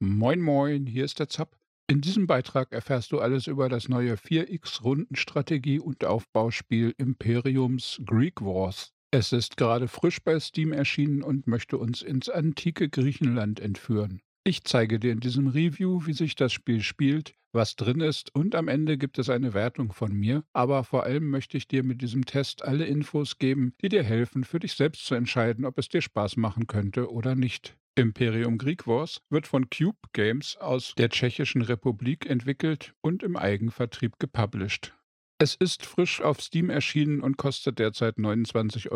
[0.00, 1.58] Moin Moin, hier ist der Zapp.
[1.90, 8.92] In diesem Beitrag erfährst du alles über das neue 4x-Rundenstrategie- und Aufbauspiel Imperiums Greek Wars.
[9.10, 14.20] Es ist gerade frisch bei Steam erschienen und möchte uns ins antike Griechenland entführen.
[14.44, 18.54] Ich zeige dir in diesem Review, wie sich das Spiel spielt, was drin ist und
[18.54, 22.02] am Ende gibt es eine Wertung von mir, aber vor allem möchte ich dir mit
[22.02, 25.88] diesem Test alle Infos geben, die dir helfen, für dich selbst zu entscheiden, ob es
[25.88, 27.76] dir Spaß machen könnte oder nicht.
[27.98, 34.20] Imperium Greek Wars wird von Cube Games aus der Tschechischen Republik entwickelt und im Eigenvertrieb
[34.20, 34.94] gepublished.
[35.40, 38.90] Es ist frisch auf Steam erschienen und kostet derzeit 29,99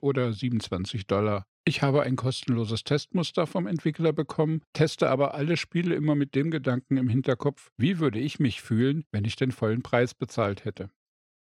[0.00, 1.44] Euro oder 27 Dollar.
[1.64, 6.52] Ich habe ein kostenloses Testmuster vom Entwickler bekommen, teste aber alle Spiele immer mit dem
[6.52, 10.90] Gedanken im Hinterkopf, wie würde ich mich fühlen, wenn ich den vollen Preis bezahlt hätte.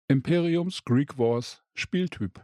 [0.07, 2.43] Imperiums Greek Wars Spieltyp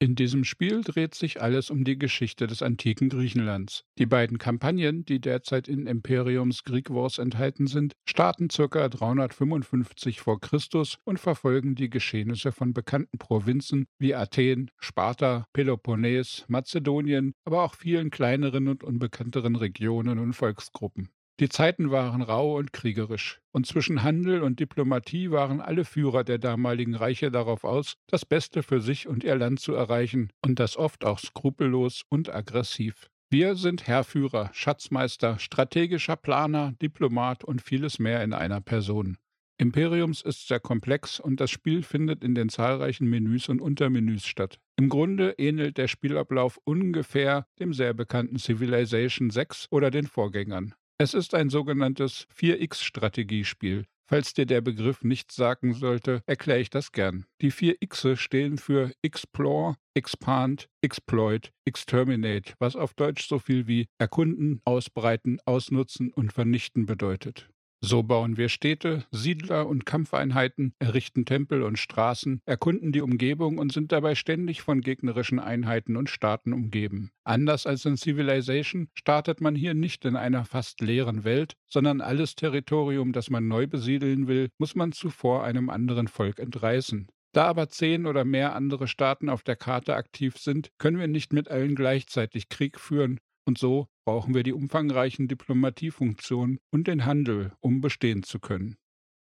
[0.00, 3.84] in diesem Spiel dreht sich alles um die Geschichte des antiken Griechenlands.
[3.98, 8.88] Die beiden Kampagnen, die derzeit in Imperiums Greek Wars enthalten sind, starten ca.
[8.88, 10.36] 355 v.
[10.36, 10.58] Chr.
[11.04, 18.10] und verfolgen die Geschehnisse von bekannten Provinzen wie Athen, Sparta, Peloponnes, Mazedonien, aber auch vielen
[18.10, 21.08] kleineren und unbekannteren Regionen und Volksgruppen.
[21.40, 26.38] Die Zeiten waren rau und kriegerisch, und zwischen Handel und Diplomatie waren alle Führer der
[26.38, 30.76] damaligen Reiche darauf aus, das Beste für sich und ihr Land zu erreichen, und das
[30.76, 33.08] oft auch skrupellos und aggressiv.
[33.30, 39.16] Wir sind Herrführer, Schatzmeister, strategischer Planer, Diplomat und vieles mehr in einer Person.
[39.58, 44.58] Imperiums ist sehr komplex und das Spiel findet in den zahlreichen Menüs und Untermenüs statt.
[44.76, 50.74] Im Grunde ähnelt der Spielablauf ungefähr dem sehr bekannten Civilization 6 oder den Vorgängern.
[51.00, 53.84] Es ist ein sogenanntes 4x-Strategiespiel.
[54.10, 57.24] Falls dir der Begriff nichts sagen sollte, erkläre ich das gern.
[57.40, 63.86] Die vier Xe stehen für Explore, Expand, Exploit, Exterminate, was auf Deutsch so viel wie
[63.98, 67.48] erkunden, ausbreiten, ausnutzen und vernichten bedeutet.
[67.80, 73.72] So bauen wir Städte, Siedler und Kampfeinheiten, errichten Tempel und Straßen, erkunden die Umgebung und
[73.72, 77.12] sind dabei ständig von gegnerischen Einheiten und Staaten umgeben.
[77.22, 82.34] Anders als in Civilization startet man hier nicht in einer fast leeren Welt, sondern alles
[82.34, 87.06] Territorium, das man neu besiedeln will, muss man zuvor einem anderen Volk entreißen.
[87.32, 91.32] Da aber zehn oder mehr andere Staaten auf der Karte aktiv sind, können wir nicht
[91.32, 97.52] mit allen gleichzeitig Krieg führen und so brauchen wir die umfangreichen Diplomatiefunktionen und den Handel,
[97.60, 98.76] um bestehen zu können.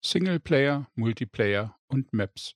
[0.04, 2.54] Singleplayer, Multiplayer und Maps.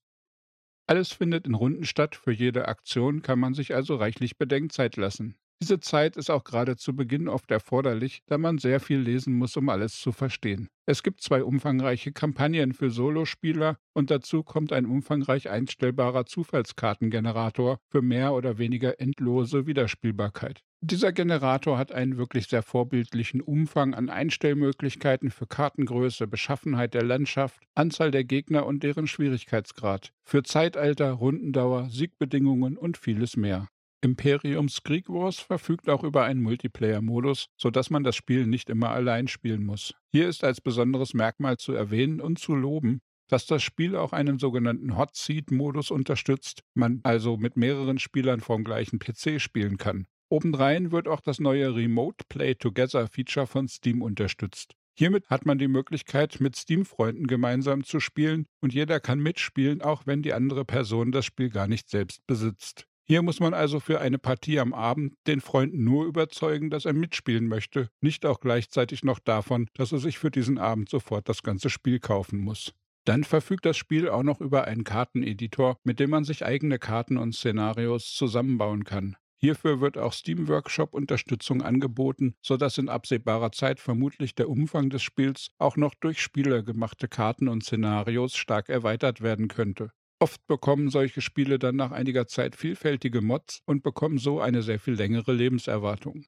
[0.86, 5.36] Alles findet in Runden statt, für jede Aktion kann man sich also reichlich Bedenkzeit lassen.
[5.62, 9.56] Diese Zeit ist auch gerade zu Beginn oft erforderlich, da man sehr viel lesen muss,
[9.56, 10.68] um alles zu verstehen.
[10.84, 18.02] Es gibt zwei umfangreiche Kampagnen für Solospieler und dazu kommt ein umfangreich einstellbarer Zufallskartengenerator für
[18.02, 20.65] mehr oder weniger endlose Wiederspielbarkeit.
[20.82, 27.62] Dieser Generator hat einen wirklich sehr vorbildlichen Umfang an Einstellmöglichkeiten für Kartengröße, Beschaffenheit der Landschaft,
[27.74, 33.68] Anzahl der Gegner und deren Schwierigkeitsgrad, für Zeitalter, Rundendauer, Siegbedingungen und vieles mehr.
[34.02, 39.26] Imperiums Greek Wars verfügt auch über einen Multiplayer-Modus, sodass man das Spiel nicht immer allein
[39.26, 39.94] spielen muss.
[40.12, 44.38] Hier ist als besonderes Merkmal zu erwähnen und zu loben, dass das Spiel auch einen
[44.38, 50.06] sogenannten Hot Seat-Modus unterstützt, man also mit mehreren Spielern vom gleichen PC spielen kann.
[50.28, 54.74] Obendrein wird auch das neue Remote Play Together Feature von Steam unterstützt.
[54.98, 60.06] Hiermit hat man die Möglichkeit, mit Steam-Freunden gemeinsam zu spielen und jeder kann mitspielen, auch
[60.06, 62.86] wenn die andere Person das Spiel gar nicht selbst besitzt.
[63.08, 66.92] Hier muss man also für eine Partie am Abend den Freund nur überzeugen, dass er
[66.92, 71.44] mitspielen möchte, nicht auch gleichzeitig noch davon, dass er sich für diesen Abend sofort das
[71.44, 72.72] ganze Spiel kaufen muss.
[73.04, 77.16] Dann verfügt das Spiel auch noch über einen Karteneditor, mit dem man sich eigene Karten
[77.16, 79.14] und Szenarios zusammenbauen kann.
[79.38, 85.02] Hierfür wird auch Steam Workshop Unterstützung angeboten, sodass in absehbarer Zeit vermutlich der Umfang des
[85.02, 89.90] Spiels auch noch durch Spieler gemachte Karten und Szenarios stark erweitert werden könnte.
[90.18, 94.80] Oft bekommen solche Spiele dann nach einiger Zeit vielfältige Mods und bekommen so eine sehr
[94.80, 96.24] viel längere Lebenserwartung.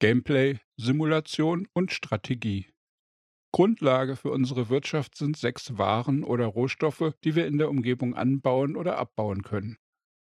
[0.00, 2.66] Gameplay, Simulation und Strategie.
[3.52, 8.76] Grundlage für unsere Wirtschaft sind sechs Waren oder Rohstoffe, die wir in der Umgebung anbauen
[8.76, 9.78] oder abbauen können.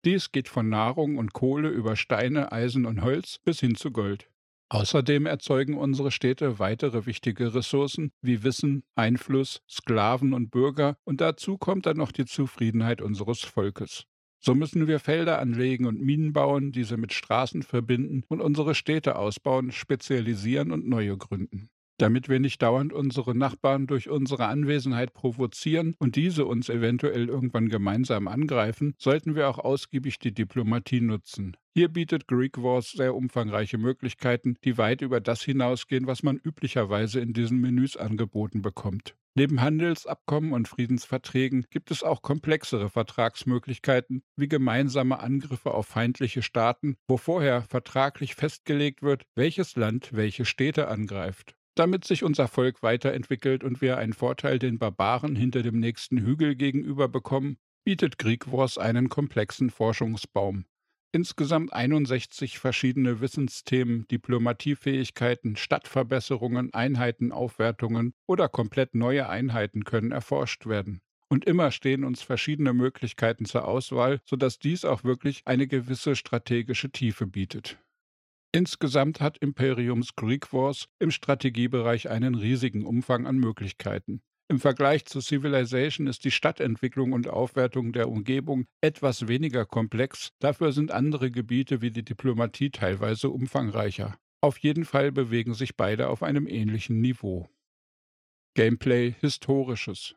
[0.06, 4.30] Dies geht von Nahrung und Kohle über Steine, Eisen und Holz bis hin zu Gold.
[4.70, 11.58] Außerdem erzeugen unsere Städte weitere wichtige Ressourcen wie Wissen, Einfluss, Sklaven und Bürger und dazu
[11.58, 14.06] kommt dann noch die Zufriedenheit unseres Volkes.
[14.42, 19.18] So müssen wir Felder anlegen und Minen bauen, diese mit Straßen verbinden und unsere Städte
[19.18, 21.70] ausbauen, spezialisieren und neue gründen.
[22.00, 27.68] Damit wir nicht dauernd unsere Nachbarn durch unsere Anwesenheit provozieren und diese uns eventuell irgendwann
[27.68, 31.58] gemeinsam angreifen, sollten wir auch ausgiebig die Diplomatie nutzen.
[31.76, 37.20] Hier bietet Greek Wars sehr umfangreiche Möglichkeiten, die weit über das hinausgehen, was man üblicherweise
[37.20, 39.16] in diesen Menüs angeboten bekommt.
[39.36, 46.96] Neben Handelsabkommen und Friedensverträgen gibt es auch komplexere Vertragsmöglichkeiten wie gemeinsame Angriffe auf feindliche Staaten,
[47.10, 51.59] wo vorher vertraglich festgelegt wird, welches Land welche Städte angreift.
[51.80, 56.58] Damit sich unser Volk weiterentwickelt und wir einen Vorteil den Barbaren hinter dem nächsten Hügel
[56.58, 57.56] gegenüber bekommen,
[57.86, 60.66] bietet Greek Wars einen komplexen Forschungsbaum.
[61.14, 71.00] Insgesamt 61 verschiedene Wissensthemen, Diplomatiefähigkeiten, Stadtverbesserungen, Einheitenaufwertungen oder komplett neue Einheiten können erforscht werden.
[71.30, 76.92] Und immer stehen uns verschiedene Möglichkeiten zur Auswahl, sodass dies auch wirklich eine gewisse strategische
[76.92, 77.78] Tiefe bietet.
[78.52, 84.22] Insgesamt hat Imperiums Greek Wars im Strategiebereich einen riesigen Umfang an Möglichkeiten.
[84.48, 90.72] Im Vergleich zu Civilization ist die Stadtentwicklung und Aufwertung der Umgebung etwas weniger komplex, dafür
[90.72, 94.18] sind andere Gebiete wie die Diplomatie teilweise umfangreicher.
[94.42, 97.48] Auf jeden Fall bewegen sich beide auf einem ähnlichen Niveau.
[98.56, 100.16] Gameplay Historisches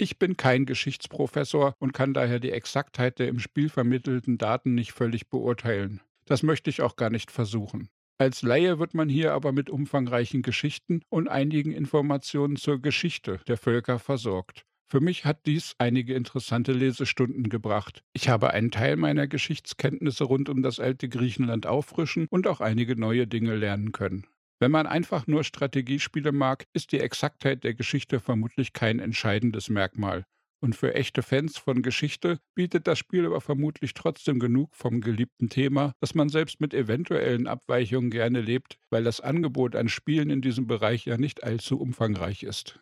[0.00, 4.92] ich bin kein Geschichtsprofessor und kann daher die Exaktheit der im Spiel vermittelten Daten nicht
[4.92, 6.00] völlig beurteilen.
[6.28, 7.88] Das möchte ich auch gar nicht versuchen.
[8.18, 13.56] Als Laie wird man hier aber mit umfangreichen Geschichten und einigen Informationen zur Geschichte der
[13.56, 14.64] Völker versorgt.
[14.90, 18.02] Für mich hat dies einige interessante Lesestunden gebracht.
[18.14, 22.96] Ich habe einen Teil meiner Geschichtskenntnisse rund um das alte Griechenland auffrischen und auch einige
[22.96, 24.26] neue Dinge lernen können.
[24.60, 30.24] Wenn man einfach nur Strategiespiele mag, ist die Exaktheit der Geschichte vermutlich kein entscheidendes Merkmal.
[30.60, 35.48] Und für echte Fans von Geschichte bietet das Spiel aber vermutlich trotzdem genug vom geliebten
[35.48, 40.40] Thema, dass man selbst mit eventuellen Abweichungen gerne lebt, weil das Angebot an Spielen in
[40.40, 42.80] diesem Bereich ja nicht allzu umfangreich ist.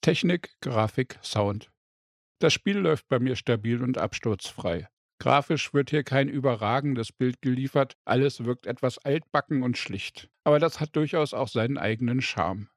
[0.00, 1.70] Technik, Grafik, Sound.
[2.40, 4.88] Das Spiel läuft bei mir stabil und absturzfrei.
[5.20, 10.30] Grafisch wird hier kein überragendes Bild geliefert, alles wirkt etwas altbacken und schlicht.
[10.44, 12.68] Aber das hat durchaus auch seinen eigenen Charme.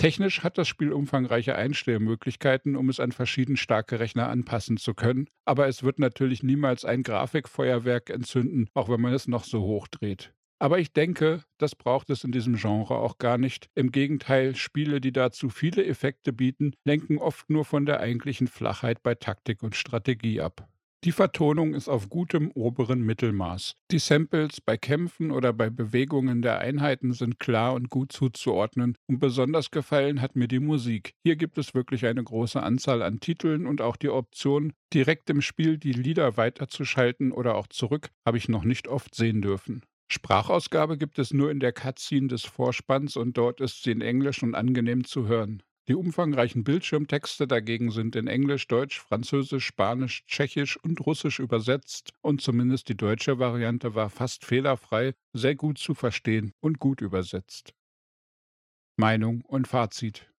[0.00, 5.28] Technisch hat das Spiel umfangreiche Einstellmöglichkeiten, um es an verschieden starke Rechner anpassen zu können,
[5.44, 9.88] aber es wird natürlich niemals ein Grafikfeuerwerk entzünden, auch wenn man es noch so hoch
[9.88, 10.32] dreht.
[10.58, 13.68] Aber ich denke, das braucht es in diesem Genre auch gar nicht.
[13.74, 19.02] Im Gegenteil, Spiele, die dazu viele Effekte bieten, lenken oft nur von der eigentlichen Flachheit
[19.02, 20.66] bei Taktik und Strategie ab.
[21.02, 23.74] Die Vertonung ist auf gutem oberen Mittelmaß.
[23.90, 29.18] Die Samples bei Kämpfen oder bei Bewegungen der Einheiten sind klar und gut zuzuordnen und
[29.18, 31.14] besonders gefallen hat mir die Musik.
[31.24, 35.40] Hier gibt es wirklich eine große Anzahl an Titeln und auch die Option, direkt im
[35.40, 39.82] Spiel die Lieder weiterzuschalten oder auch zurück, habe ich noch nicht oft sehen dürfen.
[40.12, 44.42] Sprachausgabe gibt es nur in der Cutscene des Vorspanns und dort ist sie in Englisch
[44.42, 45.62] und angenehm zu hören.
[45.90, 52.40] Die umfangreichen Bildschirmtexte dagegen sind in Englisch, Deutsch, Französisch, Spanisch, Tschechisch und Russisch übersetzt und
[52.40, 57.74] zumindest die deutsche Variante war fast fehlerfrei, sehr gut zu verstehen und gut übersetzt.
[58.98, 60.32] Meinung und Fazit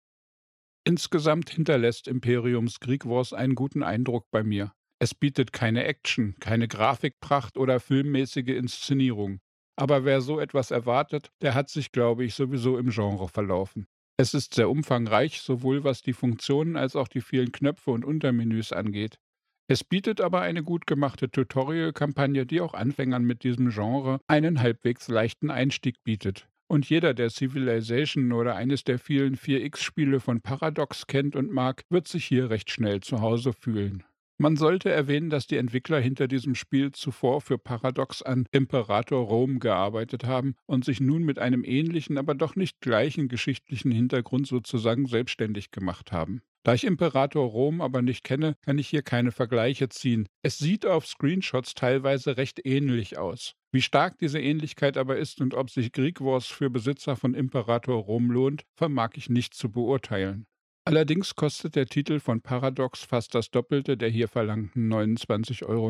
[0.84, 4.72] Insgesamt hinterlässt Imperiums Greek Wars einen guten Eindruck bei mir.
[5.00, 9.40] Es bietet keine Action, keine Grafikpracht oder filmmäßige Inszenierung.
[9.74, 13.88] Aber wer so etwas erwartet, der hat sich, glaube ich, sowieso im Genre verlaufen.
[14.20, 18.70] Es ist sehr umfangreich, sowohl was die Funktionen als auch die vielen Knöpfe und Untermenüs
[18.70, 19.18] angeht.
[19.66, 25.08] Es bietet aber eine gut gemachte Tutorial-Kampagne, die auch Anfängern mit diesem Genre einen halbwegs
[25.08, 26.50] leichten Einstieg bietet.
[26.68, 32.06] Und jeder, der Civilization oder eines der vielen 4X-Spiele von Paradox kennt und mag, wird
[32.06, 34.04] sich hier recht schnell zu Hause fühlen.
[34.42, 39.58] Man sollte erwähnen, dass die Entwickler hinter diesem Spiel zuvor für Paradox an Imperator Rom
[39.58, 45.04] gearbeitet haben und sich nun mit einem ähnlichen, aber doch nicht gleichen geschichtlichen Hintergrund sozusagen
[45.04, 46.40] selbstständig gemacht haben.
[46.62, 50.26] Da ich Imperator Rom aber nicht kenne, kann ich hier keine Vergleiche ziehen.
[50.40, 53.56] Es sieht auf Screenshots teilweise recht ähnlich aus.
[53.72, 58.02] Wie stark diese Ähnlichkeit aber ist und ob sich Greek Wars für Besitzer von Imperator
[58.02, 60.46] Rom lohnt, vermag ich nicht zu beurteilen.
[60.90, 65.86] Allerdings kostet der Titel von Paradox fast das Doppelte der hier verlangten 29,90 Euro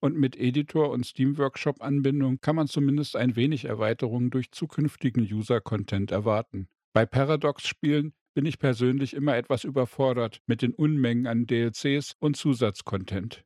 [0.00, 6.66] und mit Editor und Steam-Workshop-Anbindung kann man zumindest ein wenig Erweiterung durch zukünftigen User-Content erwarten.
[6.92, 13.44] Bei Paradox-Spielen bin ich persönlich immer etwas überfordert mit den Unmengen an DLCs und Zusatzcontent.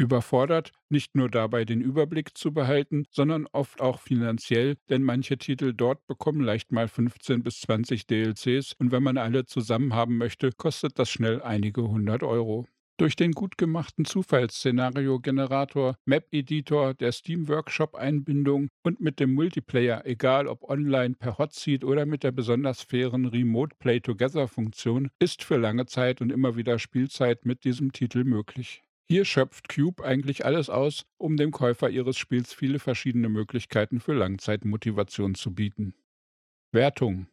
[0.00, 5.74] Überfordert, nicht nur dabei den Überblick zu behalten, sondern oft auch finanziell, denn manche Titel
[5.74, 10.52] dort bekommen leicht mal 15 bis 20 DLCs und wenn man alle zusammen haben möchte,
[10.52, 12.66] kostet das schnell einige hundert Euro.
[12.96, 20.68] Durch den gut gemachten Zufallsszenario-Generator, Map-Editor, der Steam Workshop-Einbindung und mit dem Multiplayer, egal ob
[20.68, 26.20] online per Hotseat oder mit der besonders fairen Remote Play Together-Funktion, ist für lange Zeit
[26.20, 28.82] und immer wieder Spielzeit mit diesem Titel möglich.
[29.10, 34.12] Hier schöpft Cube eigentlich alles aus, um dem Käufer ihres Spiels viele verschiedene Möglichkeiten für
[34.12, 35.96] Langzeitmotivation zu bieten.
[36.70, 37.26] Wertung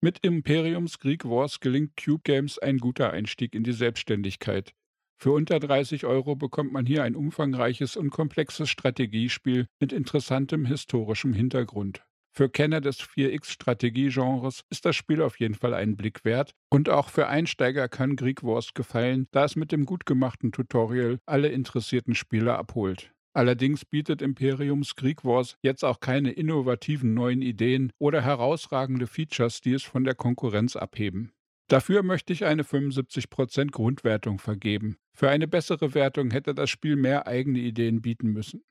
[0.00, 4.72] Mit Imperiums Greek Wars gelingt Cube Games ein guter Einstieg in die Selbstständigkeit.
[5.20, 11.32] Für unter 30 Euro bekommt man hier ein umfangreiches und komplexes Strategiespiel mit interessantem historischem
[11.32, 12.04] Hintergrund.
[12.32, 17.08] Für Kenner des 4X-Strategiegenres ist das Spiel auf jeden Fall einen Blick wert und auch
[17.08, 22.14] für Einsteiger kann Greek Wars gefallen, da es mit dem gut gemachten Tutorial alle interessierten
[22.14, 23.12] Spieler abholt.
[23.32, 29.72] Allerdings bietet Imperiums Greek Wars jetzt auch keine innovativen neuen Ideen oder herausragende Features, die
[29.72, 31.32] es von der Konkurrenz abheben.
[31.68, 34.96] Dafür möchte ich eine 75% Grundwertung vergeben.
[35.14, 38.64] Für eine bessere Wertung hätte das Spiel mehr eigene Ideen bieten müssen.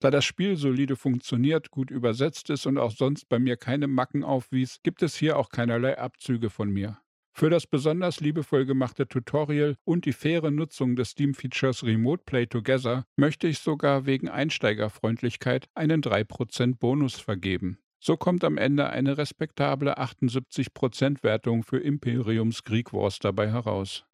[0.00, 4.22] Da das Spiel solide funktioniert, gut übersetzt ist und auch sonst bei mir keine Macken
[4.22, 6.98] aufwies, gibt es hier auch keinerlei Abzüge von mir.
[7.36, 13.06] Für das besonders liebevoll gemachte Tutorial und die faire Nutzung des Steam-Features Remote Play Together
[13.16, 17.78] möchte ich sogar wegen Einsteigerfreundlichkeit einen 3% Bonus vergeben.
[17.98, 24.04] So kommt am Ende eine respektable 78% Wertung für Imperiums Greek Wars dabei heraus.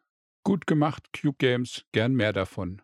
[0.43, 2.81] Gut gemacht, Cube Games, gern mehr davon.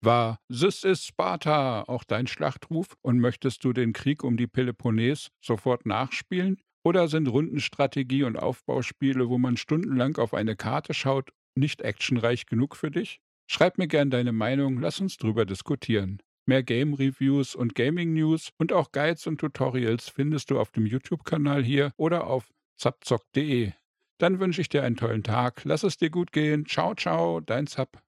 [0.00, 5.30] War This is Sparta auch dein Schlachtruf und möchtest du den Krieg um die Peloponnes
[5.40, 6.60] sofort nachspielen?
[6.84, 12.76] Oder sind Rundenstrategie und Aufbauspiele, wo man stundenlang auf eine Karte schaut, nicht actionreich genug
[12.76, 13.20] für dich?
[13.50, 16.22] Schreib mir gern deine Meinung, lass uns drüber diskutieren.
[16.46, 20.86] Mehr Game Reviews und Gaming News und auch Guides und Tutorials findest du auf dem
[20.86, 23.72] YouTube-Kanal hier oder auf zapzock.de.
[24.18, 26.66] Dann wünsche ich dir einen tollen Tag, lass es dir gut gehen.
[26.66, 28.00] Ciao, ciao, dein Zap.